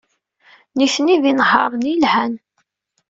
[0.77, 2.33] Nitni d inehhaṛen yelhan.